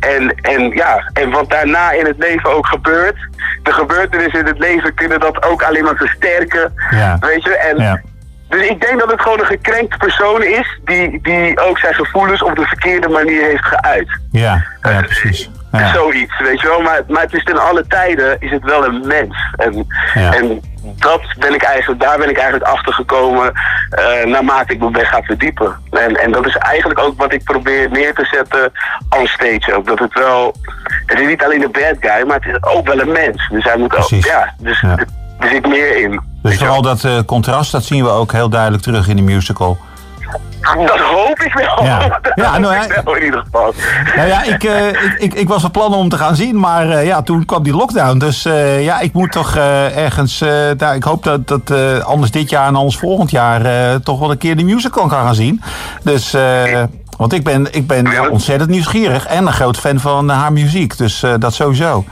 En, 0.00 0.34
en 0.42 0.68
ja, 0.74 1.10
en 1.12 1.30
wat 1.30 1.50
daarna 1.50 1.90
in 1.92 2.06
het 2.06 2.18
leven 2.18 2.54
ook 2.56 2.66
gebeurt, 2.66 3.16
de 3.62 3.72
gebeurtenissen 3.72 4.40
in 4.40 4.46
het 4.46 4.58
leven 4.58 4.94
kunnen 4.94 5.20
dat 5.20 5.42
ook 5.44 5.62
alleen 5.62 5.84
maar 5.84 5.96
versterken. 5.96 6.72
Ja. 6.90 7.16
Weet 7.20 7.42
je, 7.42 7.56
en 7.56 7.76
Ja. 7.78 8.00
dus 8.48 8.66
ik 8.68 8.80
denk 8.80 9.00
dat 9.00 9.10
het 9.10 9.20
gewoon 9.20 9.40
een 9.40 9.46
gekrenkt 9.46 9.98
persoon 9.98 10.42
is 10.42 10.78
die, 10.84 11.18
die 11.22 11.60
ook 11.60 11.78
zijn 11.78 11.94
gevoelens 11.94 12.42
op 12.42 12.56
de 12.56 12.66
verkeerde 12.66 13.08
manier 13.08 13.42
heeft 13.42 13.64
geuit. 13.64 14.08
Ja, 14.30 14.64
ja 14.82 15.00
precies. 15.00 15.50
Ja. 15.72 15.92
Zoiets, 15.92 16.38
weet 16.38 16.60
je 16.60 16.66
wel. 16.66 16.80
Maar, 16.82 17.00
maar 17.08 17.22
het 17.22 17.32
is 17.32 17.44
ten 17.44 17.58
alle 17.58 17.86
tijden 17.86 18.36
is 18.40 18.50
het 18.50 18.64
wel 18.64 18.84
een 18.84 19.06
mens. 19.06 19.36
En, 19.56 19.86
Ja. 20.14 20.32
en 20.34 20.60
dat 20.96 21.22
ben 21.38 21.54
ik 21.54 21.62
eigenlijk, 21.62 22.00
daar 22.00 22.18
ben 22.18 22.30
ik 22.30 22.36
eigenlijk 22.36 22.70
achter 22.70 22.92
gekomen 22.92 23.52
eh, 23.90 24.24
naarmate 24.24 24.72
ik 24.72 24.80
me 24.80 24.90
ben 24.90 25.06
gaan 25.06 25.22
verdiepen. 25.22 25.76
En, 25.90 26.16
en 26.16 26.32
dat 26.32 26.46
is 26.46 26.56
eigenlijk 26.56 26.98
ook 27.00 27.18
wat 27.18 27.32
ik 27.32 27.44
probeer 27.44 27.90
neer 27.90 28.14
te 28.14 28.24
zetten 28.24 28.72
on 29.18 29.26
stage 29.26 29.74
ook. 29.76 29.86
Dat 29.86 29.98
het 29.98 30.14
wel, 30.14 30.54
het 31.06 31.20
is 31.20 31.26
niet 31.26 31.44
alleen 31.44 31.62
een 31.62 31.72
bad 31.72 31.96
guy, 32.00 32.26
maar 32.26 32.36
het 32.40 32.54
is 32.54 32.62
ook 32.62 32.86
wel 32.86 33.00
een 33.00 33.12
mens. 33.12 33.48
Dus 33.52 33.64
hij 33.64 33.76
moet 33.76 33.96
ook, 33.96 34.08
ja, 34.08 34.54
dus 34.58 34.80
Ja. 34.80 34.96
er 35.38 35.48
zit 35.48 35.66
meer 35.68 35.96
in. 35.96 36.20
Dus 36.42 36.58
vooral 36.58 36.82
dat 36.82 37.04
eh, 37.04 37.18
contrast, 37.26 37.72
dat 37.72 37.84
zien 37.84 38.04
we 38.04 38.10
ook 38.10 38.32
heel 38.32 38.48
duidelijk 38.48 38.82
terug 38.82 39.08
in 39.08 39.16
de 39.16 39.22
musical. 39.22 39.78
Dat 40.86 40.98
hoop 40.98 41.38
ik 41.38 41.54
wel. 41.54 41.84
Ja. 41.84 41.98
Dat 42.22 42.32
Ja, 42.34 42.58
nou 42.58 42.74
ja. 42.74 43.02
wel 43.04 43.16
in 43.16 43.24
ieder 43.24 43.42
geval. 43.44 43.74
Nou 44.16 44.28
ja, 44.28 44.42
ik, 44.42 44.64
eh, 44.64 44.88
ik, 44.88 45.14
ik, 45.18 45.34
ik 45.34 45.48
was 45.48 45.60
van 45.60 45.70
plan 45.70 45.94
om 45.94 46.08
te 46.08 46.18
gaan 46.18 46.36
zien, 46.36 46.58
maar 46.58 46.90
eh, 46.90 47.06
ja, 47.06 47.22
toen 47.22 47.44
kwam 47.44 47.62
die 47.62 47.76
lockdown. 47.76 48.18
Dus 48.18 48.44
eh, 48.44 48.84
ja, 48.84 49.00
ik 49.00 49.12
moet 49.12 49.32
toch 49.32 49.56
ergens... 49.56 50.44
daar, 50.76 50.94
ik 50.94 51.04
hoop 51.04 51.24
dat, 51.24 51.48
dat 51.48 51.70
anders 52.04 52.30
dit 52.30 52.50
jaar 52.50 52.66
en 52.66 52.76
anders 52.76 52.96
volgend 52.96 53.30
jaar... 53.30 53.62
toch 54.00 54.18
wel 54.18 54.30
een 54.30 54.38
keer 54.38 54.56
de 54.56 54.64
musical 54.64 55.06
kan 55.06 55.20
gaan 55.20 55.34
zien. 55.34 55.62
Dus... 56.02 56.36
want 57.16 57.32
ik 57.32 57.44
ben, 57.44 57.74
ik 57.74 57.86
ben 57.86 58.30
ontzettend 58.30 58.70
nieuwsgierig 58.70 59.26
en 59.26 59.46
een 59.46 59.52
groot 59.52 59.76
fan 59.76 60.00
van 60.00 60.28
haar 60.28 60.52
muziek. 60.52 60.96
Dus 60.98 61.24
dat 61.38 61.54
sowieso. 61.54 62.04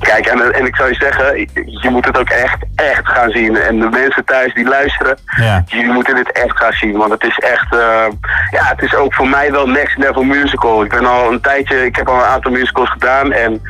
Kijk, 0.00 0.26
en, 0.26 0.54
en 0.54 0.66
ik 0.66 0.76
zou 0.76 0.88
je 0.88 0.94
zeggen, 0.94 1.38
je 1.64 1.90
moet 1.90 2.04
het 2.04 2.18
ook 2.18 2.28
echt, 2.28 2.56
echt 2.74 3.08
gaan 3.08 3.30
zien. 3.30 3.56
En 3.56 3.78
de 3.80 3.88
mensen 3.88 4.24
thuis 4.24 4.54
die 4.54 4.68
luisteren, 4.68 5.18
Ja. 5.40 5.62
jullie 5.66 5.92
moeten 5.92 6.14
dit 6.14 6.32
echt 6.32 6.56
gaan 6.58 6.72
zien. 6.72 6.96
Want 6.96 7.10
het 7.12 7.24
is 7.24 7.38
echt, 7.38 7.74
eh, 7.74 8.06
ja, 8.50 8.64
het 8.64 8.82
is 8.82 8.94
ook 8.94 9.14
voor 9.14 9.28
mij 9.28 9.52
wel 9.52 9.68
next 9.68 9.98
level 9.98 10.22
musical. 10.22 10.82
Ik 10.84 10.90
ben 10.90 11.06
al 11.06 11.32
een 11.32 11.40
tijdje, 11.40 11.84
ik 11.84 11.96
heb 11.96 12.08
al 12.08 12.14
een 12.14 12.24
aantal 12.34 12.50
musicals 12.50 12.90
gedaan. 12.90 13.32
En 13.32 13.62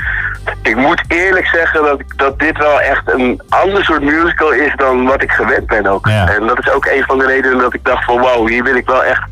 ik 0.63 0.77
moet 0.77 1.03
eerlijk 1.09 1.47
zeggen 1.47 1.83
dat, 1.85 2.01
dat 2.17 2.39
dit 2.39 2.59
wel 2.59 2.81
echt 2.81 3.03
een 3.13 3.43
ander 3.49 3.85
soort 3.85 4.03
musical 4.03 4.51
is 4.53 4.73
dan 4.77 5.07
wat 5.07 5.23
ik 5.23 5.31
gewend 5.31 5.67
ben 5.67 5.87
ook. 5.87 6.07
Ja. 6.09 6.29
En 6.29 6.47
dat 6.47 6.59
is 6.59 6.71
ook 6.71 6.87
een 6.87 7.05
van 7.07 7.19
de 7.19 7.27
redenen 7.27 7.59
dat 7.59 7.75
ik 7.75 7.85
dacht 7.85 8.05
van 8.05 8.19
wow, 8.19 8.49
hier 8.49 8.63
wil 8.65 8.75
ik 8.75 8.87
wel 8.87 9.05
echt, 9.05 9.23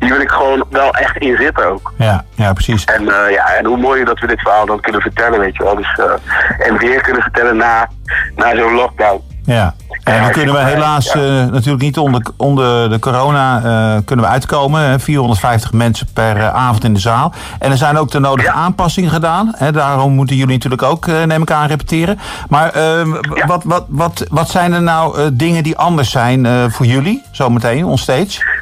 hier 0.00 0.08
wil 0.12 0.20
ik 0.20 0.30
gewoon 0.30 0.64
wel 0.70 0.90
echt 0.94 1.16
in 1.16 1.36
zitten 1.36 1.70
ook. 1.72 1.92
Ja, 1.98 2.24
ja 2.34 2.52
precies. 2.52 2.84
En, 2.84 3.08
eh, 3.08 3.30
ja, 3.32 3.46
en 3.58 3.64
hoe 3.66 3.76
mooi 3.76 4.04
dat 4.04 4.18
we 4.20 4.26
dit 4.26 4.40
verhaal 4.40 4.66
dan 4.66 4.80
kunnen 4.80 5.00
vertellen, 5.00 5.40
weet 5.40 5.56
je 5.56 5.62
wel. 5.62 5.76
Dus, 5.76 5.98
eh, 5.98 6.66
en 6.68 6.78
weer 6.78 7.00
kunnen 7.00 7.22
vertellen 7.22 7.56
na, 7.56 7.88
na 8.36 8.56
zo'n 8.56 8.74
lockdown. 8.74 9.20
Ja. 9.44 9.74
En 10.04 10.20
dan 10.22 10.30
kunnen 10.30 10.54
we 10.54 10.60
helaas 10.64 11.08
eh, 11.08 11.22
natuurlijk 11.22 11.82
niet 11.82 11.98
onder, 11.98 12.22
onder 12.36 12.90
de 12.90 12.98
corona 12.98 13.60
kunnen 14.04 14.24
we 14.24 14.30
uitkomen. 14.30 14.80
Hè, 14.80 14.98
450 14.98 15.72
mensen 15.72 16.06
per 16.12 16.50
avond 16.50 16.84
in 16.84 16.94
de 16.94 17.00
zaal. 17.00 17.32
En 17.58 17.70
er 17.70 17.76
zijn 17.76 17.96
ook 17.98 18.10
de 18.10 18.18
nodige 18.18 18.48
Ja. 18.48 18.54
aanpassingen 18.54 19.10
gedaan. 19.10 19.52
Hè, 19.56 19.72
daarom 19.72 20.12
moeten 20.12 20.36
jullie 20.36 20.54
natuurlijk 20.54 20.82
ook, 20.82 21.06
neem 21.06 21.42
ik 21.42 21.50
aan, 21.50 21.66
repeteren. 21.66 22.18
Maar 22.48 22.78
Ja. 22.78 23.46
wat, 23.46 23.64
wat, 23.64 23.84
wat, 23.88 24.26
wat 24.30 24.48
zijn 24.50 24.72
er 24.72 24.82
nou 24.82 25.30
dingen 25.36 25.62
die 25.62 25.76
anders 25.76 26.10
zijn 26.10 26.70
voor 26.70 26.86
jullie, 26.86 27.22
zometeen, 27.30 27.84
onstage? 27.84 28.55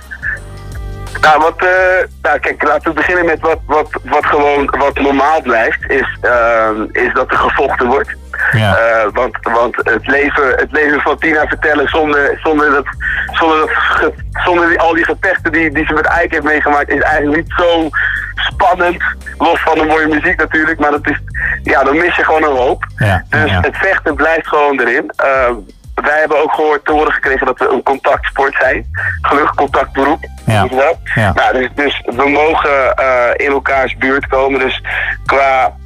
Nou, 1.25 1.41
wat, 1.41 1.56
eh, 1.62 2.05
nou, 2.23 2.38
kijk, 2.38 2.62
laten 2.62 2.88
we 2.88 2.93
beginnen 2.97 3.25
met 3.25 3.41
wat, 3.41 3.59
wat, 3.67 3.88
wat 4.03 4.26
gewoon 4.26 4.75
wat 4.79 4.94
normaal 5.00 5.43
blijft, 5.43 5.91
is, 5.91 6.19
eh, 6.21 6.71
is 6.93 7.12
dat 7.12 7.31
er 7.31 7.37
gevochten 7.38 7.87
wordt. 7.87 8.14
Ja. 8.52 8.76
Eh, 8.76 9.07
want 9.12 9.37
want 9.43 9.76
het, 9.76 10.07
leven, 10.07 10.49
het 10.49 10.73
leven 10.73 11.00
van 11.00 11.19
Tina 11.19 11.47
vertellen 11.47 11.88
zonder, 11.88 12.38
zonder, 12.43 12.71
dat, 12.71 12.85
zonder, 13.33 13.59
dat, 13.59 13.69
ge- 13.71 14.14
zonder 14.45 14.69
die, 14.69 14.81
al 14.81 14.95
die 14.95 15.04
gevechten 15.04 15.52
die, 15.52 15.71
die 15.71 15.87
ze 15.87 15.93
met 15.93 16.07
Eik 16.07 16.31
heeft 16.33 16.43
meegemaakt, 16.45 16.88
is 16.88 17.00
eigenlijk 17.02 17.37
niet 17.37 17.54
zo 17.57 17.88
spannend. 18.35 19.02
Los 19.38 19.61
van 19.61 19.78
de 19.78 19.85
mooie 19.85 20.07
muziek 20.09 20.37
natuurlijk, 20.38 20.78
maar 20.81 20.90
dat 20.90 21.07
is, 21.09 21.21
ja, 21.62 21.83
dan 21.85 21.97
mis 21.97 22.16
je 22.16 22.25
gewoon 22.25 22.43
een 22.45 22.57
hoop. 22.57 22.85
Ja, 22.97 23.25
Dus 23.28 23.50
ja. 23.50 23.61
het 23.61 23.76
vechten 23.76 24.14
blijft 24.14 24.47
gewoon 24.49 24.81
erin. 24.81 25.12
Eh, 25.16 25.50
wij 25.95 26.19
hebben 26.19 26.43
ook 26.43 26.52
gehoord 26.52 26.85
te 26.85 26.93
horen 26.93 27.12
gekregen 27.12 27.47
dat 27.47 27.59
we 27.59 27.69
een 27.69 27.83
contactsport 27.83 28.54
zijn. 28.61 28.87
Gelukkig 29.23 29.54
contactberoep. 29.54 30.25
Ja. 31.14 31.32
Nou, 31.32 31.52
dus, 31.52 31.68
dus 31.74 32.02
we 32.04 32.28
mogen 32.28 32.96
eh, 32.96 33.46
in 33.46 33.52
elkaars 33.52 33.96
buurt 33.96 34.26
komen. 34.26 34.60
Dus 34.60 34.82
qua, 35.26 35.76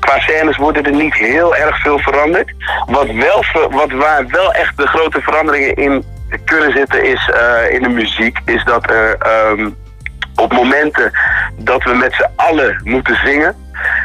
qua 0.00 0.20
scènes 0.20 0.56
worden 0.56 0.84
er 0.84 0.94
niet 0.94 1.14
heel 1.14 1.56
erg 1.56 1.80
veel 1.80 1.98
veranderd. 1.98 2.52
Wat, 2.86 3.06
wel, 3.06 3.44
wat 3.70 3.90
waar 3.90 4.26
wel 4.28 4.52
echt 4.52 4.76
de 4.76 4.86
grote 4.86 5.20
veranderingen 5.20 5.74
in 5.74 6.04
kunnen 6.44 6.72
zitten 6.72 7.04
is 7.04 7.30
eh, 7.30 7.74
in 7.74 7.82
de 7.82 7.88
muziek. 7.88 8.38
Is 8.44 8.64
dat 8.64 8.90
er 8.90 9.16
ehm, 9.18 9.70
op 10.36 10.52
momenten 10.52 11.12
dat 11.56 11.82
we 11.84 11.94
met 11.94 12.14
z'n 12.14 12.30
allen 12.36 12.80
moeten 12.84 13.16
zingen... 13.24 13.54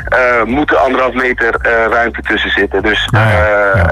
eh, 0.05 0.43
moet 0.43 0.71
er 0.71 0.77
anderhalf 0.77 1.13
meter 1.13 1.55
ruimte 1.89 2.21
tussen 2.21 2.51
zitten. 2.51 2.83
Dus 2.83 3.07
Ja, 3.11 3.29
ja, 3.29 3.71
ja. 3.75 3.91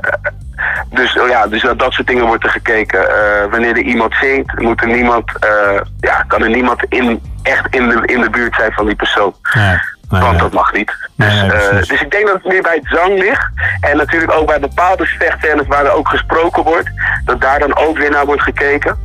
Dus 0.96 1.20
oh 1.20 1.28
ja, 1.28 1.48
dus 1.48 1.64
naar 1.64 1.78
dat 1.78 1.94
soort 1.94 2.08
dingen 2.08 2.26
wordt 2.26 2.44
er 2.44 2.50
gekeken. 2.50 3.10
Eh, 3.10 3.52
wanneer 3.52 3.78
er 3.78 3.84
iemand 3.84 4.14
zingt, 4.22 4.60
moet 4.60 4.82
er 4.82 4.88
niemand, 4.88 5.40
eh, 5.40 5.82
ja, 6.00 6.24
kan 6.28 6.44
er 6.44 6.50
niemand 6.50 6.84
in, 6.90 7.22
echt 7.44 7.76
in 7.76 7.90
de, 7.90 8.02
in 8.06 8.22
de 8.22 8.30
buurt 8.30 8.56
zijn 8.56 8.72
van 8.72 8.86
die 8.86 8.96
persoon. 8.96 9.36
Nee, 9.54 9.78
nee, 10.10 10.22
Want 10.22 10.40
dat 10.40 10.54
mag 10.54 10.74
niet. 10.74 10.92
Nee, 11.16 11.48
Dus, 11.50 11.68
eh, 11.68 11.78
dus 11.78 12.02
ik 12.02 12.12
denk 12.12 12.28
dat 12.28 12.36
het 12.36 12.52
meer 12.52 12.62
bij 12.62 12.80
het 12.84 12.98
zang 13.00 13.20
ligt. 13.20 13.50
En 13.80 13.98
natuurlijk 13.98 14.32
ook 14.32 14.48
bij 14.48 14.60
bepaalde 14.60 15.06
vechtscènes 15.06 15.68
waar 15.68 15.86
er 15.86 15.92
ook 15.92 16.10
gesproken 16.10 16.64
wordt. 16.64 16.90
Dat 17.26 17.42
daar 17.42 17.60
dan 17.60 17.76
ook 17.76 17.98
weer 17.98 18.12
naar 18.12 18.26
wordt 18.26 18.42
gekeken. 18.42 18.98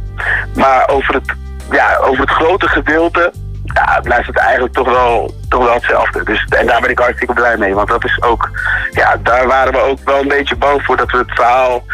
Maar 0.54 0.88
over 0.88 1.14
het, 1.14 1.34
ja, 1.70 1.96
over 1.96 2.20
het 2.20 2.30
grote 2.30 2.68
gedeelte 2.68 3.32
ja, 3.74 4.00
blijft 4.02 4.26
het 4.26 4.38
eigenlijk 4.38 4.74
toch 4.74 4.90
wel, 4.90 5.34
toch 5.48 5.64
wel 5.64 5.74
hetzelfde. 5.74 6.24
Dus, 6.24 6.44
en 6.48 6.66
daar 6.66 6.80
ben 6.80 6.90
ik 6.90 6.98
hartstikke 6.98 7.34
blij 7.34 7.56
mee. 7.56 7.74
Want 7.74 7.88
dat 7.88 8.04
is 8.04 8.22
ook, 8.22 8.50
ja, 8.90 9.16
daar 9.22 9.46
waren 9.46 9.72
we 9.72 9.78
ook 9.78 9.98
wel 10.04 10.20
een 10.20 10.28
beetje 10.28 10.56
bang 10.56 10.82
voor 10.82 10.96
dat 10.96 11.10
we 11.10 11.18
het 11.18 11.34
verhaal 11.34 11.84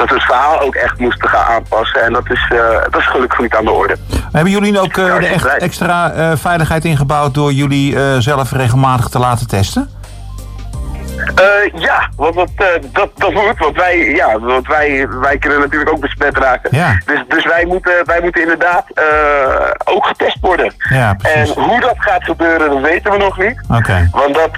dat 0.00 0.08
we 0.08 0.14
het 0.14 0.24
verhaal 0.24 0.60
ook 0.60 0.74
echt 0.74 0.98
moesten 0.98 1.28
gaan 1.28 1.44
aanpassen. 1.44 2.02
En 2.02 2.12
dat 2.12 2.30
is, 2.30 2.46
eh, 2.48 2.58
dat 2.90 3.00
is 3.00 3.06
gelukkig 3.06 3.38
niet 3.38 3.54
aan 3.54 3.64
de 3.64 3.70
orde. 3.70 3.96
Hebben 4.32 4.52
jullie 4.52 4.80
ook 4.80 4.96
eh, 4.96 5.18
de 5.18 5.26
echt 5.26 5.46
extra 5.46 6.12
eh, 6.12 6.32
veiligheid 6.36 6.84
ingebouwd 6.84 7.34
door 7.34 7.52
jullie 7.52 8.20
zelf 8.20 8.52
regelmatig 8.52 9.08
te 9.08 9.18
laten 9.18 9.46
testen? 9.46 9.90
Eh, 11.34 11.80
ja, 11.80 12.08
want 12.16 12.34
dat, 12.34 12.50
eh, 12.56 12.66
dat, 12.92 13.10
dat 13.14 13.32
moet. 13.32 13.58
Want 13.58 13.76
wij, 13.76 13.98
ja, 13.98 14.38
want 14.38 14.66
wij, 14.66 15.08
wij 15.08 15.38
kunnen 15.38 15.58
natuurlijk 15.60 15.90
ook 15.90 16.00
besmet 16.00 16.38
raken. 16.38 16.76
Ja. 16.76 17.00
Dus, 17.06 17.22
dus 17.28 17.44
wij, 17.44 17.64
moeten, 17.64 17.92
wij 18.04 18.20
moeten 18.22 18.42
inderdaad 18.42 18.84
eh, 18.94 19.04
ook 19.84 20.06
getest 20.06 20.38
worden. 20.40 20.72
Ja. 20.88 21.16
En 21.22 21.48
hoe 21.48 21.80
dat 21.80 21.96
gaat 21.98 22.24
gebeuren, 22.24 22.70
dat 22.70 22.80
weten 22.80 23.12
we 23.12 23.18
nog 23.18 23.38
niet. 23.38 23.60
Oké. 23.68 24.08
Want 24.12 24.34
dat, 24.34 24.50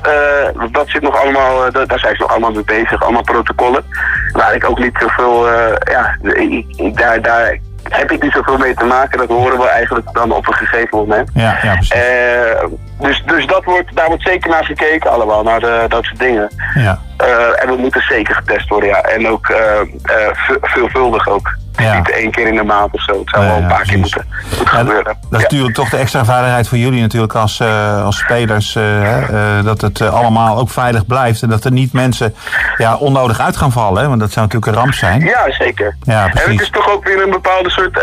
dat 0.73 0.89
zit 0.89 1.03
nog 1.03 1.21
allemaal, 1.23 1.73
daar- 1.73 1.99
zijn 1.99 2.17
ze 2.17 2.23
nog 2.23 2.31
allemaal 2.31 2.53
mee 2.53 2.65
bezig, 2.65 3.03
allemaal 3.03 3.23
protocollen. 3.23 3.85
Waar 4.33 4.55
ik 4.55 4.69
ook 4.71 4.79
niet 4.79 4.97
zoveel, 5.01 5.49
ja, 5.91 6.17
ik, 6.23 6.65
ik- 6.77 6.97
daar, 6.99 7.23
daar 7.23 7.59
heb 7.89 8.11
ik 8.11 8.23
niet 8.23 8.33
zoveel 8.33 8.57
mee 8.59 8.75
te 8.75 8.85
maken. 8.85 9.19
Dat 9.19 9.29
horen 9.29 9.59
we 9.59 9.69
eigenlijk 9.69 10.09
dan 10.13 10.33
op 10.33 10.47
een 10.47 10.55
gegeven 10.55 10.99
moment. 10.99 11.31
Ja, 11.35 11.59
ja, 11.63 11.73
precies. 11.75 11.91
Eh, 11.91 12.65
dus 13.01 13.23
dus 13.27 13.47
dat 13.47 13.65
wordt, 13.65 13.97
daar 13.97 14.07
wordt 14.07 14.23
zeker 14.23 14.51
naar 14.51 14.65
gekeken 14.65 15.11
allemaal, 15.11 15.43
naar 15.43 15.61
de, 15.61 15.85
dat 15.89 16.05
soort 16.05 16.19
dingen. 16.19 16.51
Ja. 16.75 16.99
Eh, 17.17 17.63
en 17.63 17.69
we 17.69 17.77
moeten 17.77 18.03
zeker 18.03 18.35
getest 18.35 18.69
worden, 18.69 18.89
ja. 18.89 19.01
En 19.01 19.29
ook 19.29 19.49
eh, 19.49 19.81
eh, 19.81 19.87
ve- 20.33 20.59
veelvuldig 20.61 21.29
ook. 21.29 21.57
Ja. 21.77 21.97
Niet 21.97 22.11
één 22.11 22.31
keer 22.31 22.47
in 22.47 22.55
de 22.57 22.65
maand 22.65 22.93
of 22.93 23.03
zo. 23.03 23.19
Het 23.19 23.31
zou 23.31 23.45
wel 23.45 23.57
een 23.57 23.67
paar 23.67 23.83
keer 23.83 23.99
moeten, 23.99 24.27
gebeuren. 24.65 25.05
dat 25.05 25.41
is 25.41 25.43
natuurlijk 25.43 25.75
toch 25.75 25.89
de 25.89 25.97
extra 25.97 26.25
veiligheid 26.25 26.69
voor 26.69 26.79
jullie 26.79 27.01
natuurlijk 27.01 27.35
als, 27.35 27.61
eh, 27.61 28.05
als 28.05 28.19
spelers. 28.19 28.77
eh, 28.77 29.59
eh, 29.59 29.65
dat 29.65 29.81
het 29.81 30.01
allemaal 30.01 30.59
ook 30.59 30.71
veilig 30.71 31.07
blijft. 31.07 31.43
En 31.43 31.49
dat 31.49 31.65
er 31.65 31.73
niet 31.73 31.93
mensen 31.93 32.35
ja, 32.77 32.97
onnodig 32.97 33.41
uit 33.41 33.57
gaan 33.57 33.73
vallen. 33.73 34.03
Hè, 34.03 34.09
want 34.09 34.21
dat 34.21 34.33
zou 34.33 34.47
natuurlijk 34.47 34.73
een 34.73 34.83
ramp 34.83 34.95
zijn. 34.95 35.21
Ja, 35.21 35.53
zeker. 35.53 35.97
Ja, 36.03 36.25
en 36.25 36.51
het 36.51 36.61
is 36.61 36.71
toch 36.71 36.91
ook 36.91 37.05
weer 37.05 37.23
een 37.23 37.31
bepaalde 37.31 37.71
soort 37.71 38.01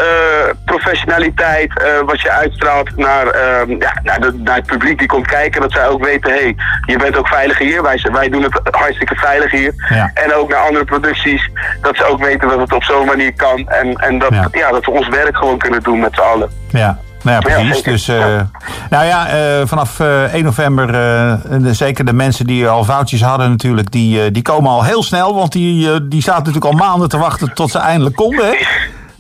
professionaliteit 0.66 1.74
wat 2.06 2.22
je 2.22 2.32
uitstraalt 2.32 2.98
naar, 2.98 3.28
ehm, 3.28 3.70
ja, 3.70 4.00
naar, 4.04 4.20
de, 4.20 4.34
naar 4.44 4.56
het 4.56 4.66
publiek 4.66 4.98
die 4.98 5.08
komt 5.08 5.28
kijken. 5.28 5.62
Dat 5.62 5.72
zij 5.72 5.88
ook 5.88 6.04
weten, 6.06 6.32
hé, 6.32 6.40
hey, 6.40 6.56
je 6.86 6.98
bent 6.98 7.18
ook 7.18 7.28
veilig 7.28 7.58
hier. 7.58 7.82
Wij, 7.82 8.06
wij 8.12 8.30
doen 8.30 8.44
het 8.44 8.60
hartstikke 8.72 9.16
veilig 9.16 9.52
hier. 9.52 9.74
Ja. 9.90 10.12
En 10.14 10.34
ook 10.34 10.50
naar 10.50 10.60
andere 10.60 10.86
producties, 10.86 11.50
dat 11.82 11.96
ze 11.96 12.06
ook 12.06 12.24
weten 12.24 12.48
dat 12.48 12.60
het 12.60 12.74
op 12.74 12.84
zo'n 12.84 13.06
manier 13.06 13.34
kan. 13.36 13.59
En, 13.68 13.94
en 13.96 14.20
dat, 14.20 14.30
Ja. 14.34 14.48
ja. 14.52 14.72
dat 14.72 14.86
we 14.86 14.92
ons 14.92 15.08
werk 15.08 15.38
gewoon 15.38 15.58
kunnen 15.58 15.84
doen 15.84 16.00
met 16.00 16.14
z'n 16.14 16.22
allen. 16.22 16.50
Ja. 16.70 16.98
Nou 17.24 17.42
ja, 17.48 17.56
precies. 17.56 17.84
dus, 17.84 18.08
eh, 18.08 18.18
Ja. 18.20 18.50
Nou 18.90 19.06
ja, 19.06 19.28
eh, 19.28 19.62
vanaf 19.66 20.00
eh, 20.00 20.34
1 20.34 20.44
november, 20.44 20.86
eh, 20.88 21.34
de- 21.62 21.74
zeker 21.74 22.06
de 22.06 22.14
mensen 22.14 22.46
die 22.48 22.68
al 22.68 22.84
foutjes 22.84 23.22
hadden 23.22 23.50
natuurlijk, 23.50 23.92
die, 23.92 24.32
die 24.32 24.42
komen 24.42 24.72
al 24.72 24.84
heel 24.84 25.04
snel. 25.04 25.36
Want 25.36 25.52
die, 25.52 26.08
die 26.08 26.22
zaten 26.22 26.44
natuurlijk 26.44 26.74
al 26.74 26.88
maanden 26.88 27.10
te 27.10 27.18
wachten 27.18 27.54
tot 27.54 27.72
ze 27.72 27.78
eindelijk 27.78 28.16
konden. 28.16 28.46
Hè? 28.46 28.56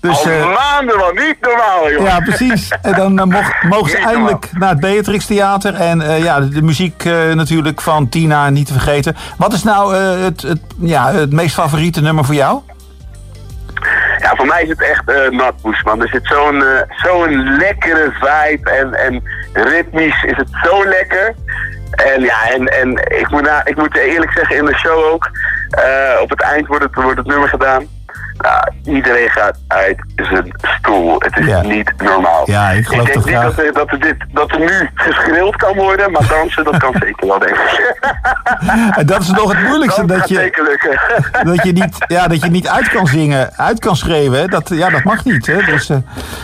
Dus, 0.01 0.17
Al 0.25 0.31
maanden 0.31 0.97
man, 0.97 1.13
niet 1.15 1.35
normaal 1.41 1.91
joh. 1.91 2.05
Ja, 2.07 2.19
precies. 2.19 2.69
En 2.81 3.15
dan 3.15 3.29
mog- 3.29 3.63
mogen 3.69 3.89
ze 3.89 3.97
eindelijk 3.97 4.49
naar 4.53 4.69
het 4.69 4.79
Beatrix 4.79 5.25
Theater. 5.25 5.73
En 5.73 5.99
ja, 6.23 6.39
de, 6.39 6.49
de 6.49 6.61
muziek 6.61 7.03
natuurlijk 7.33 7.81
van 7.81 8.09
Tina 8.09 8.49
niet 8.49 8.67
te 8.67 8.73
vergeten. 8.73 9.15
Wat 9.37 9.53
is 9.53 9.63
nou 9.63 9.95
het, 9.95 10.41
het, 10.41 10.59
ja, 10.79 11.11
het 11.11 11.31
meest 11.31 11.53
favoriete 11.55 12.01
nummer 12.01 12.25
voor 12.25 12.35
jou? 12.35 12.59
Ja, 14.29 14.35
voor 14.35 14.45
mij 14.45 14.63
is 14.63 14.69
het 14.69 14.81
echt 14.81 15.09
eh 15.09 15.29
natpoes, 15.29 15.83
man. 15.83 16.01
Er 16.01 16.07
zit 16.07 16.25
zo'n 16.27 16.63
eh, 16.63 16.81
zo'n 16.89 17.57
lekkere 17.57 18.11
vibe 18.11 18.69
en, 18.69 18.93
en 18.93 19.23
ritmisch 19.53 20.23
is 20.23 20.37
het 20.37 20.49
zo 20.63 20.85
lekker. 20.85 21.35
En 21.91 22.21
ja, 22.21 22.49
en, 22.49 22.65
en 22.65 22.89
ik, 23.19 23.29
moet 23.29 23.41
na, 23.41 23.65
ik 23.65 23.75
moet 23.75 23.97
eerlijk 23.97 24.31
zeggen, 24.31 24.55
in 24.55 24.65
de 24.65 24.77
show 24.77 25.03
ook, 25.03 25.29
eh, 25.69 26.21
op 26.21 26.29
het 26.29 26.41
eind 26.41 26.67
wordt 26.67 26.83
het, 26.83 26.95
wordt 26.95 27.17
het 27.17 27.27
nummer 27.27 27.49
gedaan. 27.49 27.87
Nou, 28.39 28.71
iedereen 28.95 29.29
gaat 29.29 29.57
uit 29.67 29.97
zijn 30.15 30.51
stoel. 30.61 31.15
Het 31.19 31.37
is 31.37 31.45
Ja. 31.45 31.61
niet 31.61 31.91
normaal. 31.97 32.43
Ja, 32.45 32.69
ik 32.69 32.85
geloof 32.87 33.05
denk 33.05 33.25
niet 33.25 33.33
graag. 33.35 33.55
dat 33.55 33.65
er, 33.65 33.73
dat, 33.73 33.91
er 33.91 33.99
dit, 33.99 34.15
dat 34.31 34.51
er 34.51 34.59
nu 34.59 34.89
geschreeuwd 34.95 35.55
kan 35.55 35.75
worden, 35.75 36.11
maar 36.11 36.27
dansen, 36.27 36.63
dat 36.63 36.77
kan 36.77 36.95
zeker 36.99 37.27
wel, 37.27 37.39
denk 37.39 37.55
ik. 37.55 37.95
En 38.95 39.05
dat 39.11 39.21
is 39.21 39.29
nog 39.31 39.51
het 39.53 39.67
moeilijkste. 39.67 40.05
dat 40.05 40.19
Dat 40.19 40.29
je, 40.29 40.51
dat 41.43 41.63
je, 41.63 41.71
niet, 41.71 41.95
ja, 42.07 42.27
dat 42.27 42.43
je 42.43 42.49
niet 42.49 42.67
uit 42.67 42.89
kan 42.89 43.07
zingen, 43.07 43.49
uit 43.57 43.79
kan 43.79 43.95
schreeuwen. 43.95 44.39
hè. 44.39 44.45
Dat, 44.47 44.69
ja, 44.69 44.89
dat 44.89 45.03
mag 45.03 45.23
niet. 45.25 45.45
Hè? 45.47 45.57
Dus, 45.63 45.89
eh, 45.89 45.97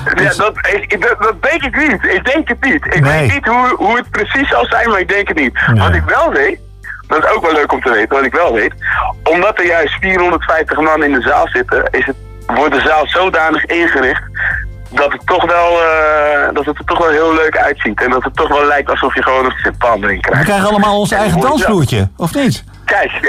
Ja, 0.05 0.13
dus- 0.13 0.35
dat, 0.35 0.53
ik, 0.71 1.01
dat, 1.01 1.15
dat 1.21 1.43
denk 1.43 1.63
ik 1.63 1.75
niet. 1.89 2.03
Ik 2.13 2.25
denk 2.33 2.47
het 2.47 2.63
niet. 2.63 2.85
Ik 2.85 2.99
Nee. 2.99 3.19
weet 3.19 3.33
niet 3.33 3.45
hoe, 3.45 3.73
hoe 3.77 3.95
het 3.97 4.09
precies 4.09 4.49
zal 4.49 4.65
zijn, 4.65 4.89
maar 4.89 4.99
ik 4.99 5.09
denk 5.09 5.27
het 5.27 5.37
niet. 5.39 5.59
Nee. 5.67 5.79
Wat 5.79 5.93
ik 5.95 6.03
wel 6.05 6.31
weet, 6.31 6.59
dat 7.07 7.23
is 7.23 7.29
ook 7.29 7.41
wel 7.41 7.53
leuk 7.53 7.71
om 7.71 7.81
te 7.81 7.91
weten, 7.91 8.15
wat 8.15 8.25
ik 8.25 8.33
wel 8.33 8.53
weet. 8.53 8.73
Omdat 9.23 9.59
er 9.59 9.65
juist 9.65 9.93
450 9.99 10.79
man 10.79 11.03
in 11.03 11.11
de 11.11 11.21
zaal 11.21 11.47
zitten, 11.47 11.83
is 11.91 12.05
het, 12.05 12.15
wordt 12.45 12.73
de 12.73 12.81
zaal 12.81 13.07
zodanig 13.07 13.65
ingericht 13.65 14.23
dat 14.89 15.11
het 15.11 15.21
toch 15.25 15.45
wel, 15.45 15.81
eh, 15.81 16.53
dat 16.53 16.65
het 16.65 16.77
er 16.77 16.85
toch 16.85 16.97
wel 16.97 17.09
heel 17.09 17.33
leuk 17.33 17.57
uitziet. 17.57 18.01
En 18.03 18.09
dat 18.09 18.23
het 18.23 18.35
toch 18.35 18.47
wel 18.47 18.65
lijkt 18.65 18.89
alsof 18.89 19.15
je 19.15 19.23
gewoon 19.23 19.45
een 19.45 19.53
zitbehandeling 19.63 20.21
we 20.21 20.27
krijgt. 20.27 20.45
krijgen 20.45 20.67
allemaal 20.67 20.99
ons 20.99 21.11
eigen 21.11 21.39
dansvloertje, 21.39 22.09
of 22.17 22.33
niet? 22.33 22.63
Kijk, 22.85 23.11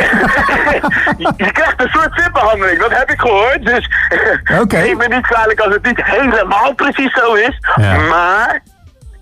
je, 1.37 1.53
krijgt 1.53 1.81
een 1.83 1.89
soort 1.89 2.21
zitbehandeling, 2.23 2.79
dat 2.81 2.91
heb 2.91 3.11
ik 3.11 3.21
gehoord. 3.21 3.65
Dus 3.65 3.89
Oké. 4.63 4.79
ik 4.79 4.99
ben 4.99 5.11
niet 5.11 5.27
kwalijk 5.27 5.61
als 5.61 5.75
het 5.75 5.85
niet 5.85 6.05
helemaal 6.05 6.75
precies 6.75 7.13
zo 7.13 7.33
is. 7.35 7.59
Ja. 7.77 7.97
Maar 7.97 8.63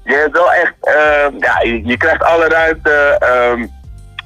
je 0.04 0.14
hebt 0.14 0.32
wel 0.32 0.52
echt, 0.52 0.74
ehm, 0.80 1.32
ja, 1.38 1.60
je, 1.62 1.80
je 1.84 1.96
krijgt 1.96 2.22
alle 2.24 2.48
ruimte. 2.48 3.16
ehm, 3.18 3.66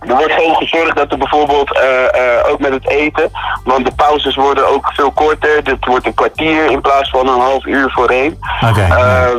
er 0.01 0.15
wordt 0.17 0.33
gewoon 0.33 0.57
gezorgd 0.57 0.97
dat 0.97 1.13
er 1.13 1.19
bijvoorbeeld 1.19 1.79
eh, 1.79 2.05
eh, 2.05 2.51
ook 2.51 2.59
met 2.59 2.73
het 2.73 2.89
eten, 2.89 3.31
want 3.65 3.85
de 3.85 3.93
pauzes 3.97 4.35
worden 4.35 4.69
ook 4.69 4.93
veel 4.93 5.11
korter. 5.11 5.65
Dit 5.65 5.85
wordt 5.85 6.07
een 6.07 6.15
kwartier 6.15 6.71
in 6.71 6.81
plaats 6.81 7.11
van 7.11 7.29
een 7.29 7.41
half 7.41 7.67
uur 7.67 7.91
voorheen. 7.91 8.39
Oké, 8.69 8.87
ja. 8.87 9.33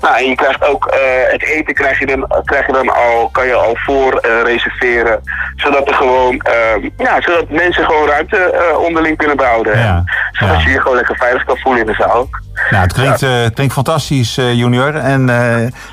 Nou, 0.00 0.16
en 0.16 0.28
je 0.28 0.34
krijgt 0.34 0.64
ook 0.68 0.86
eh, 0.86 0.98
het 1.32 1.42
eten 1.44 1.74
krijg 1.74 1.98
je 1.98 2.06
dan, 2.06 2.26
krijg 2.44 2.66
je 2.66 2.72
dan 2.72 2.88
al, 2.94 3.28
kan 3.32 3.46
je 3.46 3.54
al 3.54 3.76
voor 3.76 4.12
eh, 4.14 4.30
reserveren. 4.44 5.20
Zodat 5.56 5.88
er 5.88 5.94
gewoon, 5.94 6.38
ehm, 6.40 6.88
ja, 6.98 7.20
zodat 7.20 7.48
mensen 7.50 7.84
gewoon 7.84 8.08
ruimte 8.08 8.36
eh, 8.36 8.78
onderling 8.78 9.16
kunnen 9.16 9.36
behouden. 9.36 9.78
Ja, 9.78 10.04
Zodat 10.32 10.56
ja. 10.56 10.62
je 10.66 10.70
je 10.70 10.80
gewoon 10.80 10.96
lekker 10.96 11.16
veilig 11.16 11.44
kan 11.44 11.56
voelen 11.58 11.80
in 11.80 11.86
de 11.86 11.94
zaal. 11.94 12.28
Nou, 12.70 12.82
het 12.82 12.92
klinkt, 12.92 13.20
het 13.20 13.54
klinkt 13.54 13.72
fantastisch, 13.74 14.34
Junior. 14.34 14.94
En 14.94 15.28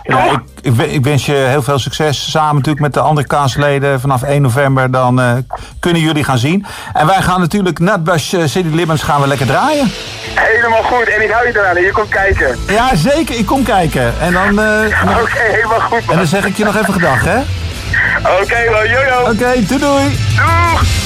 ik, 0.04 0.16
ik, 0.62 0.74
we- 0.74 0.94
ik 0.94 1.04
wens 1.04 1.26
je 1.26 1.34
heel 1.34 1.62
veel 1.62 1.80
succes 1.80 2.32
samen 2.32 2.56
natuurlijk 2.56 2.80
met 2.84 2.94
de 2.94 3.00
andere 3.00 3.28
kaasleden. 3.28 4.00
Vanaf 4.00 4.24
1 4.24 4.42
november 4.42 4.92
dan 4.92 5.46
kunnen 5.80 6.02
jullie 6.02 6.24
gaan 6.24 6.38
zien. 6.38 6.66
En 6.94 7.08
wij 7.08 7.22
gaan 7.22 7.40
natuurlijk 7.40 7.80
Nutbush 7.80 8.34
eh, 8.34 8.42
City 8.46 8.68
Limits 8.76 9.04
gaan 9.04 9.22
we 9.22 9.28
lekker 9.28 9.48
draaien. 9.48 9.92
Helemaal 10.36 10.84
goed, 10.84 11.08
en 11.08 11.22
ik 11.24 11.32
hou 11.32 11.48
je 11.48 11.60
eraan 11.60 11.82
je 11.82 11.92
komt 11.92 12.10
kijken. 12.10 12.58
Ja, 12.68 12.96
zeker. 12.96 13.38
Ik 13.38 13.46
kom 13.46 13.64
kijken. 13.64 13.77
En 13.78 14.34
dan, 14.34 14.60
eh, 14.60 14.84
en 15.00 15.06
dan- 15.06 15.22
Oké, 15.22 15.40
helemaal 15.52 15.80
goed. 15.80 16.02
en 16.10 16.18
dan 16.18 16.26
zeg 16.28 16.46
ik 16.46 16.58
je 16.58 16.64
nog 16.64 16.76
even 16.78 16.94
gedag, 16.94 17.24
hè? 17.24 17.38
Oké, 18.42 18.70
wel, 18.70 18.88
jojo. 18.88 19.22
Oké, 19.22 19.66
doei 19.68 19.80
doei. 19.80 20.18
Doeg! 20.36 20.97